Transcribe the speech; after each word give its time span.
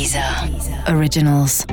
Deezer 0.00 0.24
Originals. 0.96 1.66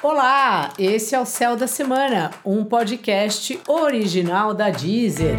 Olá, 0.00 0.72
esse 0.78 1.16
é 1.16 1.20
o 1.20 1.26
Céu 1.26 1.56
da 1.56 1.66
Semana, 1.66 2.30
um 2.44 2.64
podcast 2.64 3.58
original 3.66 4.54
da 4.54 4.70
Deezer. 4.70 5.36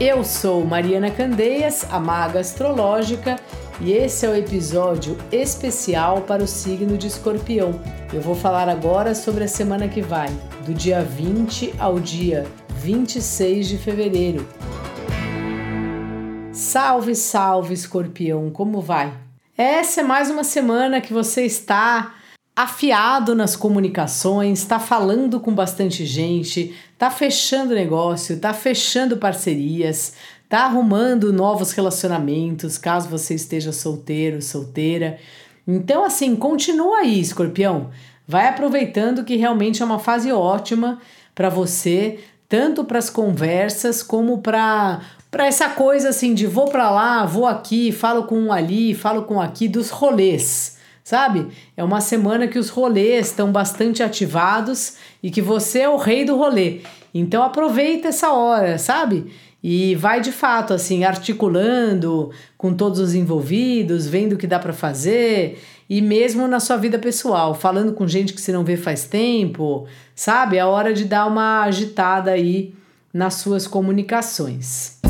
Eu 0.00 0.24
sou 0.24 0.64
Mariana 0.64 1.10
Candeias, 1.10 1.86
a 1.90 2.00
maga 2.00 2.40
astrológica, 2.40 3.36
e 3.78 3.92
esse 3.92 4.24
é 4.24 4.30
o 4.30 4.34
episódio 4.34 5.18
especial 5.30 6.22
para 6.22 6.42
o 6.42 6.48
signo 6.48 6.96
de 6.96 7.08
Escorpião. 7.08 7.78
Eu 8.10 8.22
vou 8.22 8.34
falar 8.34 8.70
agora 8.70 9.14
sobre 9.14 9.44
a 9.44 9.48
semana 9.48 9.86
que 9.86 10.00
vai, 10.00 10.30
do 10.64 10.72
dia 10.72 11.02
20 11.02 11.74
ao 11.78 12.00
dia 12.00 12.46
26 12.76 13.68
de 13.68 13.76
fevereiro. 13.76 14.48
Salve, 16.62 17.16
salve, 17.16 17.74
Escorpião, 17.74 18.48
como 18.48 18.80
vai? 18.80 19.12
Essa 19.58 20.00
é 20.00 20.04
mais 20.04 20.30
uma 20.30 20.44
semana 20.44 21.00
que 21.00 21.12
você 21.12 21.44
está 21.44 22.14
afiado 22.54 23.34
nas 23.34 23.56
comunicações, 23.56 24.60
está 24.60 24.78
falando 24.78 25.40
com 25.40 25.52
bastante 25.52 26.06
gente, 26.06 26.72
está 26.92 27.10
fechando 27.10 27.74
negócio, 27.74 28.36
está 28.36 28.54
fechando 28.54 29.16
parcerias, 29.16 30.14
está 30.44 30.60
arrumando 30.60 31.32
novos 31.32 31.72
relacionamentos, 31.72 32.78
caso 32.78 33.08
você 33.08 33.34
esteja 33.34 33.72
solteiro, 33.72 34.40
solteira. 34.40 35.18
Então, 35.66 36.04
assim, 36.04 36.36
continua 36.36 36.98
aí, 36.98 37.20
escorpião. 37.20 37.90
Vai 38.26 38.46
aproveitando 38.46 39.24
que 39.24 39.34
realmente 39.34 39.82
é 39.82 39.84
uma 39.84 39.98
fase 39.98 40.30
ótima 40.30 41.00
para 41.34 41.48
você, 41.48 42.20
tanto 42.52 42.84
para 42.84 42.98
as 42.98 43.08
conversas 43.08 44.02
como 44.02 44.42
para 44.42 45.00
para 45.30 45.46
essa 45.46 45.70
coisa 45.70 46.10
assim 46.10 46.34
de 46.34 46.46
vou 46.46 46.66
para 46.66 46.90
lá, 46.90 47.24
vou 47.24 47.46
aqui, 47.46 47.90
falo 47.90 48.24
com 48.24 48.38
um 48.38 48.52
ali, 48.52 48.92
falo 48.92 49.22
com 49.22 49.40
aqui 49.40 49.66
dos 49.66 49.88
rolês 49.88 50.76
sabe? 51.02 51.48
É 51.74 51.82
uma 51.82 52.02
semana 52.02 52.46
que 52.46 52.58
os 52.58 52.68
rolês 52.68 53.28
estão 53.28 53.50
bastante 53.50 54.02
ativados 54.02 54.96
e 55.22 55.30
que 55.30 55.40
você 55.40 55.80
é 55.80 55.88
o 55.88 55.96
rei 55.96 56.26
do 56.26 56.36
rolê. 56.36 56.82
Então 57.12 57.42
aproveita 57.42 58.08
essa 58.08 58.32
hora, 58.32 58.78
sabe? 58.78 59.32
E 59.62 59.94
vai 59.94 60.20
de 60.20 60.32
fato 60.32 60.74
assim 60.74 61.04
articulando 61.04 62.30
com 62.58 62.74
todos 62.74 62.98
os 62.98 63.14
envolvidos, 63.14 64.06
vendo 64.06 64.32
o 64.32 64.36
que 64.36 64.46
dá 64.46 64.58
para 64.58 64.72
fazer 64.72 65.62
e 65.88 66.00
mesmo 66.00 66.48
na 66.48 66.58
sua 66.58 66.76
vida 66.76 66.98
pessoal, 66.98 67.54
falando 67.54 67.92
com 67.92 68.06
gente 68.06 68.32
que 68.32 68.40
você 68.40 68.50
não 68.50 68.64
vê 68.64 68.76
faz 68.76 69.04
tempo, 69.04 69.86
sabe? 70.14 70.56
É 70.56 70.64
hora 70.64 70.92
de 70.92 71.04
dar 71.04 71.26
uma 71.26 71.62
agitada 71.62 72.30
aí 72.30 72.74
nas 73.12 73.34
suas 73.34 73.66
comunicações. 73.66 75.00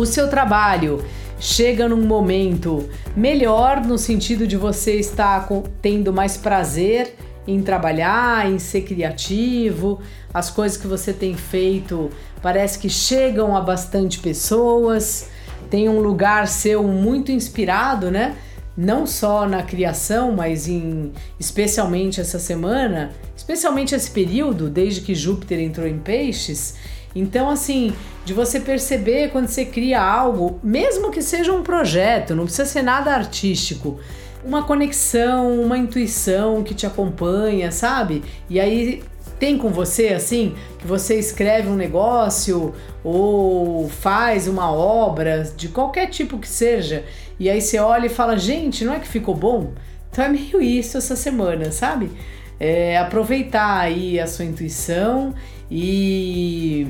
o 0.00 0.06
seu 0.06 0.28
trabalho 0.28 1.04
chega 1.38 1.88
num 1.88 2.02
momento 2.02 2.88
melhor 3.16 3.84
no 3.84 3.96
sentido 3.96 4.46
de 4.46 4.56
você 4.56 4.96
estar 4.96 5.48
tendo 5.80 6.12
mais 6.12 6.36
prazer 6.36 7.14
em 7.46 7.62
trabalhar, 7.62 8.50
em 8.50 8.58
ser 8.58 8.82
criativo, 8.82 10.00
as 10.34 10.50
coisas 10.50 10.76
que 10.76 10.86
você 10.86 11.12
tem 11.12 11.34
feito 11.34 12.10
parece 12.42 12.78
que 12.78 12.90
chegam 12.90 13.56
a 13.56 13.60
bastante 13.60 14.18
pessoas, 14.18 15.28
tem 15.70 15.88
um 15.88 16.00
lugar 16.00 16.46
seu 16.46 16.82
muito 16.82 17.32
inspirado, 17.32 18.10
né? 18.10 18.36
Não 18.76 19.06
só 19.06 19.46
na 19.48 19.62
criação, 19.62 20.32
mas 20.32 20.68
em 20.68 21.10
especialmente 21.38 22.20
essa 22.20 22.38
semana, 22.38 23.10
especialmente 23.36 23.94
esse 23.94 24.10
período, 24.10 24.70
desde 24.70 25.00
que 25.00 25.14
Júpiter 25.14 25.58
entrou 25.58 25.86
em 25.86 25.98
Peixes, 25.98 26.76
então, 27.18 27.48
assim, 27.50 27.92
de 28.24 28.32
você 28.32 28.60
perceber 28.60 29.30
quando 29.30 29.48
você 29.48 29.64
cria 29.64 30.00
algo, 30.02 30.60
mesmo 30.62 31.10
que 31.10 31.22
seja 31.22 31.52
um 31.52 31.62
projeto, 31.62 32.34
não 32.34 32.44
precisa 32.44 32.66
ser 32.66 32.82
nada 32.82 33.12
artístico, 33.12 33.98
uma 34.44 34.62
conexão, 34.62 35.60
uma 35.60 35.76
intuição 35.76 36.62
que 36.62 36.74
te 36.74 36.86
acompanha, 36.86 37.72
sabe? 37.72 38.22
E 38.48 38.60
aí 38.60 39.02
tem 39.38 39.56
com 39.56 39.70
você 39.70 40.08
assim, 40.08 40.54
que 40.78 40.86
você 40.86 41.18
escreve 41.18 41.68
um 41.68 41.76
negócio 41.76 42.74
ou 43.04 43.88
faz 43.88 44.48
uma 44.48 44.70
obra 44.70 45.44
de 45.56 45.68
qualquer 45.68 46.08
tipo 46.08 46.38
que 46.38 46.48
seja, 46.48 47.04
e 47.38 47.48
aí 47.48 47.60
você 47.60 47.78
olha 47.78 48.06
e 48.06 48.10
fala: 48.10 48.36
gente, 48.36 48.84
não 48.84 48.92
é 48.92 48.98
que 48.98 49.08
ficou 49.08 49.34
bom? 49.34 49.72
Então 50.10 50.24
é 50.24 50.28
meio 50.28 50.60
isso 50.60 50.98
essa 50.98 51.14
semana, 51.14 51.70
sabe? 51.70 52.10
É 52.58 52.98
aproveitar 52.98 53.78
aí 53.78 54.18
a 54.18 54.26
sua 54.26 54.44
intuição 54.44 55.34
e, 55.70 56.86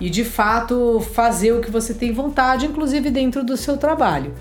e 0.00 0.10
de 0.10 0.24
fato 0.24 1.00
fazer 1.14 1.52
o 1.52 1.60
que 1.60 1.70
você 1.70 1.94
tem 1.94 2.12
vontade, 2.12 2.66
inclusive 2.66 3.10
dentro 3.10 3.44
do 3.44 3.56
seu 3.56 3.76
trabalho. 3.76 4.34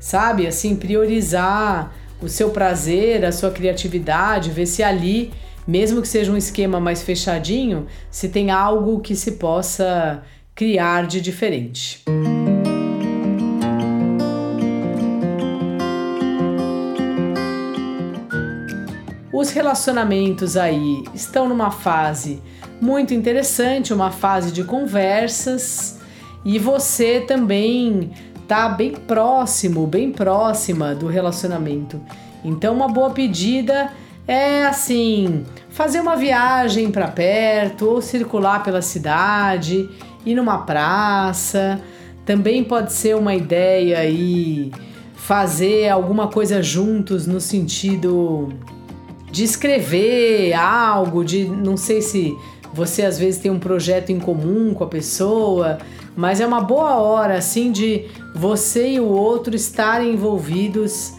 Sabe? 0.00 0.46
Assim, 0.46 0.76
priorizar 0.76 1.92
o 2.20 2.28
seu 2.28 2.50
prazer, 2.50 3.24
a 3.24 3.32
sua 3.32 3.50
criatividade, 3.50 4.50
ver 4.50 4.66
se 4.66 4.82
ali, 4.82 5.32
mesmo 5.66 6.02
que 6.02 6.08
seja 6.08 6.32
um 6.32 6.36
esquema 6.36 6.80
mais 6.80 7.02
fechadinho, 7.02 7.86
se 8.10 8.28
tem 8.28 8.50
algo 8.50 9.00
que 9.00 9.14
se 9.14 9.32
possa 9.32 10.22
criar 10.54 11.06
de 11.06 11.20
diferente. 11.20 12.04
Os 19.38 19.50
relacionamentos 19.50 20.56
aí 20.56 21.04
estão 21.14 21.48
numa 21.48 21.70
fase 21.70 22.42
muito 22.80 23.14
interessante, 23.14 23.94
uma 23.94 24.10
fase 24.10 24.50
de 24.50 24.64
conversas 24.64 26.00
e 26.44 26.58
você 26.58 27.20
também 27.20 28.10
tá 28.48 28.68
bem 28.68 28.90
próximo, 28.90 29.86
bem 29.86 30.10
próxima 30.10 30.92
do 30.92 31.06
relacionamento. 31.06 32.00
Então, 32.44 32.74
uma 32.74 32.88
boa 32.88 33.10
pedida 33.10 33.92
é 34.26 34.64
assim, 34.64 35.46
fazer 35.70 36.00
uma 36.00 36.16
viagem 36.16 36.90
para 36.90 37.06
perto 37.06 37.90
ou 37.90 38.02
circular 38.02 38.64
pela 38.64 38.82
cidade, 38.82 39.88
ir 40.26 40.34
numa 40.34 40.66
praça. 40.66 41.80
Também 42.26 42.64
pode 42.64 42.92
ser 42.92 43.14
uma 43.14 43.36
ideia 43.36 44.00
aí 44.00 44.72
fazer 45.14 45.90
alguma 45.90 46.26
coisa 46.26 46.60
juntos 46.60 47.24
no 47.24 47.40
sentido 47.40 48.48
de 49.30 49.44
escrever 49.44 50.52
algo, 50.54 51.24
de 51.24 51.44
não 51.44 51.76
sei 51.76 52.00
se 52.02 52.36
você 52.72 53.02
às 53.02 53.18
vezes 53.18 53.40
tem 53.40 53.50
um 53.50 53.58
projeto 53.58 54.10
em 54.10 54.18
comum 54.18 54.74
com 54.74 54.84
a 54.84 54.86
pessoa, 54.86 55.78
mas 56.16 56.40
é 56.40 56.46
uma 56.46 56.60
boa 56.60 56.96
hora 56.96 57.36
assim 57.36 57.72
de 57.72 58.06
você 58.34 58.92
e 58.94 59.00
o 59.00 59.06
outro 59.06 59.54
estarem 59.54 60.12
envolvidos 60.12 61.14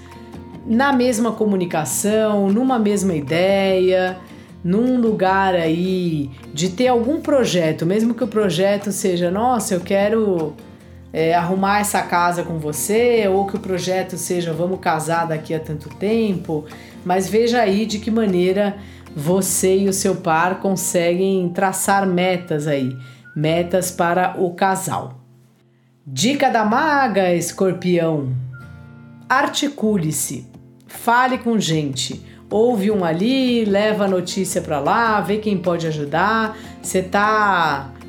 na 0.66 0.94
mesma 0.94 1.32
comunicação, 1.32 2.50
numa 2.50 2.78
mesma 2.78 3.14
ideia, 3.14 4.18
num 4.64 5.00
lugar 5.00 5.56
aí 5.56 6.30
de 6.54 6.70
ter 6.70 6.88
algum 6.88 7.22
projeto, 7.22 7.86
mesmo 7.86 8.14
que 8.14 8.24
o 8.24 8.28
projeto 8.28 8.92
seja, 8.92 9.32
nossa, 9.32 9.74
eu 9.74 9.80
quero 9.80 10.54
é, 11.12 11.34
arrumar 11.34 11.80
essa 11.80 12.02
casa 12.02 12.44
com 12.44 12.60
você, 12.60 13.28
ou 13.28 13.48
que 13.48 13.56
o 13.56 13.60
projeto 13.60 14.18
seja, 14.18 14.54
vamos 14.54 14.80
casar 14.80 15.28
daqui 15.28 15.54
a 15.54 15.60
tanto 15.60 15.90
tempo, 15.90 16.66
mas 17.04 17.28
veja 17.28 17.62
aí 17.62 17.86
de 17.86 18.00
que 18.00 18.12
maneira 18.12 18.78
você 19.16 19.78
e 19.78 19.90
o 19.90 19.94
seu 19.94 20.16
par 20.16 20.60
conseguem 20.60 21.50
traçar 21.50 22.06
metas 22.06 22.68
aí, 22.68 22.96
metas 23.36 23.90
para 23.92 24.36
o 24.38 24.54
casal. 24.54 25.20
Dica 26.06 26.50
da 26.50 26.64
maga, 26.64 27.34
escorpião: 27.34 28.34
articule-se, 29.28 30.48
fale 30.88 31.38
com 31.38 31.60
gente. 31.60 32.26
Ouve 32.52 32.90
um 32.90 33.06
ali, 33.06 33.64
leva 33.64 34.06
a 34.06 34.08
notícia 34.08 34.60
para 34.60 34.80
lá, 34.80 35.22
vê 35.22 35.38
quem 35.38 35.56
pode 35.60 35.86
ajudar. 35.86 36.58
Você 36.82 37.04
tá 37.04 37.92